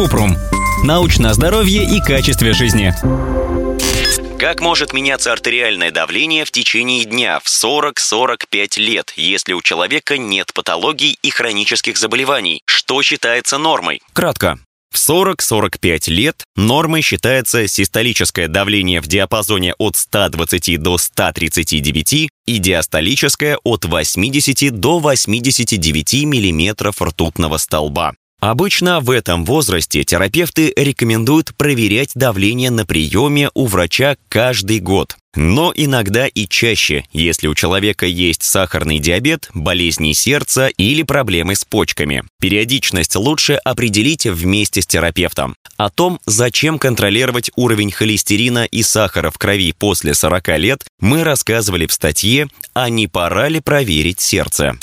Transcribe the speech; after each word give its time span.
Купрум. 0.00 0.34
Научное 0.82 1.34
здоровье 1.34 1.84
и 1.84 2.00
качестве 2.00 2.54
жизни. 2.54 2.94
Как 4.38 4.62
может 4.62 4.94
меняться 4.94 5.30
артериальное 5.30 5.90
давление 5.90 6.46
в 6.46 6.50
течение 6.50 7.04
дня 7.04 7.38
в 7.38 7.44
40-45 7.44 8.80
лет, 8.80 9.12
если 9.16 9.52
у 9.52 9.60
человека 9.60 10.16
нет 10.16 10.54
патологий 10.54 11.18
и 11.20 11.28
хронических 11.28 11.98
заболеваний? 11.98 12.62
Что 12.64 13.02
считается 13.02 13.58
нормой? 13.58 14.00
Кратко. 14.14 14.58
В 14.90 14.96
40-45 14.96 16.10
лет 16.10 16.44
нормой 16.56 17.02
считается 17.02 17.68
систолическое 17.68 18.48
давление 18.48 19.02
в 19.02 19.06
диапазоне 19.06 19.74
от 19.78 19.96
120 19.96 20.82
до 20.82 20.96
139 20.96 22.30
и 22.46 22.58
диастолическое 22.58 23.58
от 23.62 23.84
80 23.84 24.80
до 24.80 24.98
89 24.98 26.14
мм 26.24 26.90
ртутного 27.04 27.58
столба. 27.58 28.14
Обычно 28.40 29.00
в 29.00 29.10
этом 29.10 29.44
возрасте 29.44 30.02
терапевты 30.02 30.72
рекомендуют 30.74 31.54
проверять 31.54 32.12
давление 32.14 32.70
на 32.70 32.86
приеме 32.86 33.50
у 33.52 33.66
врача 33.66 34.16
каждый 34.30 34.80
год. 34.80 35.16
Но 35.36 35.72
иногда 35.76 36.26
и 36.26 36.48
чаще, 36.48 37.04
если 37.12 37.46
у 37.46 37.54
человека 37.54 38.06
есть 38.06 38.42
сахарный 38.42 38.98
диабет, 38.98 39.48
болезни 39.54 40.12
сердца 40.12 40.66
или 40.68 41.02
проблемы 41.02 41.54
с 41.54 41.64
почками. 41.64 42.24
Периодичность 42.40 43.14
лучше 43.14 43.54
определить 43.54 44.26
вместе 44.26 44.82
с 44.82 44.86
терапевтом. 44.86 45.54
О 45.76 45.88
том, 45.88 46.18
зачем 46.26 46.78
контролировать 46.78 47.50
уровень 47.56 47.92
холестерина 47.92 48.64
и 48.64 48.82
сахара 48.82 49.30
в 49.30 49.38
крови 49.38 49.72
после 49.72 50.14
40 50.14 50.58
лет, 50.58 50.84
мы 50.98 51.24
рассказывали 51.24 51.86
в 51.86 51.92
статье 51.92 52.48
«А 52.74 52.88
не 52.88 53.06
пора 53.06 53.48
ли 53.48 53.60
проверить 53.60 54.20
сердце?». 54.20 54.78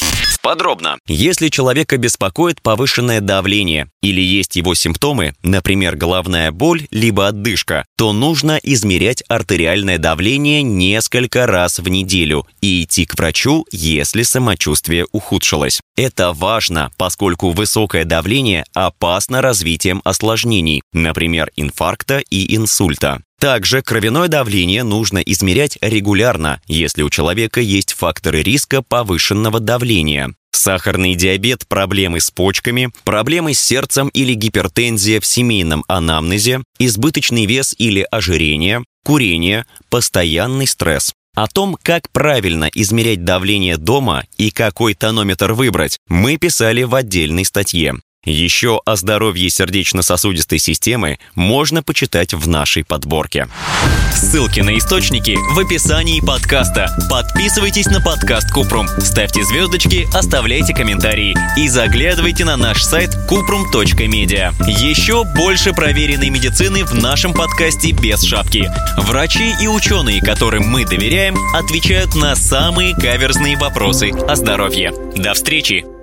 Подробно. 0.48 0.98
Если 1.10 1.50
человека 1.50 1.98
беспокоит 1.98 2.62
повышенное 2.62 3.20
давление 3.20 3.90
или 4.02 4.22
есть 4.22 4.56
его 4.56 4.76
симптомы, 4.76 5.34
например, 5.44 5.98
головная 5.98 6.54
боль 6.54 6.88
либо 6.90 7.28
отдышка, 7.28 7.84
то 7.98 8.14
нужно 8.14 8.58
измерять 8.64 9.22
артериальное 9.28 9.98
давление 9.98 10.64
несколько 10.64 11.48
раз 11.48 11.80
в 11.80 11.90
неделю 11.90 12.48
и 12.62 12.84
идти 12.84 13.06
к 13.06 13.16
врачу, 13.16 13.66
если 13.74 14.24
самочувствие 14.24 15.06
ухудшилось. 15.12 15.82
Это 15.98 16.32
важно, 16.32 16.92
поскольку 16.96 17.50
высокое 17.50 18.06
давление 18.06 18.64
опасно 18.74 19.42
развитием 19.42 20.02
осложнений, 20.06 20.82
например, 20.94 21.52
инфаркта 21.58 22.20
и 22.30 22.56
инсульта. 22.56 23.22
Также 23.40 23.84
кровяное 23.84 24.28
давление 24.28 24.84
нужно 24.84 25.20
измерять 25.20 25.78
регулярно, 25.82 26.60
если 26.66 27.04
у 27.04 27.10
человека 27.10 27.62
есть 27.62 27.94
факторы 27.94 28.42
риска 28.42 28.82
повышенного 28.82 29.60
давления. 29.60 30.34
Сахарный 30.52 31.14
диабет, 31.14 31.68
проблемы 31.68 32.20
с 32.20 32.32
почками, 32.32 32.90
проблемы 33.04 33.54
с 33.54 33.60
сердцем 33.60 34.08
или 34.10 34.34
гипертензия 34.34 35.20
в 35.20 35.26
семейном 35.26 35.84
анамнезе, 35.88 36.64
избыточный 36.80 37.46
вес 37.46 37.76
или 37.78 38.08
ожирение, 38.10 38.84
курение, 39.04 39.68
постоянный 39.90 40.66
стресс. 40.66 41.14
О 41.36 41.46
том, 41.46 41.78
как 41.84 42.10
правильно 42.12 42.68
измерять 42.74 43.24
давление 43.24 43.78
дома 43.78 44.26
и 44.38 44.50
какой 44.50 44.96
тонометр 44.96 45.54
выбрать, 45.54 46.00
мы 46.08 46.38
писали 46.38 46.82
в 46.82 46.96
отдельной 46.96 47.46
статье. 47.46 47.94
Еще 48.28 48.82
о 48.84 48.98
здоровье 48.98 49.50
сердечно-сосудистой 49.50 50.60
системы 50.60 51.18
можно 51.34 51.82
почитать 51.82 52.34
в 52.34 52.46
нашей 52.46 52.84
подборке. 52.84 53.48
Ссылки 54.14 54.60
на 54.60 54.78
источники 54.78 55.38
в 55.54 55.60
описании 55.60 56.20
подкаста. 56.20 56.94
Подписывайтесь 57.10 57.86
на 57.86 58.02
подкаст 58.02 58.52
Купрум, 58.52 58.90
ставьте 59.00 59.46
звездочки, 59.46 60.08
оставляйте 60.14 60.74
комментарии 60.74 61.38
и 61.56 61.70
заглядывайте 61.70 62.44
на 62.44 62.58
наш 62.58 62.84
сайт 62.84 63.12
kuprum.media. 63.30 64.54
Еще 64.68 65.24
больше 65.24 65.72
проверенной 65.72 66.30
медицины 66.30 66.84
в 66.84 66.96
нашем 66.96 67.34
подкасте 67.34 67.92
без 67.92 68.24
шапки. 68.24 68.70
Врачи 68.98 69.54
и 69.62 69.68
ученые, 69.70 70.22
которым 70.22 70.68
мы 70.68 70.86
доверяем, 70.86 71.38
отвечают 71.56 72.14
на 72.14 72.36
самые 72.36 72.94
каверзные 72.94 73.56
вопросы 73.58 74.12
о 74.12 74.36
здоровье. 74.36 74.92
До 75.16 75.34
встречи! 75.34 75.97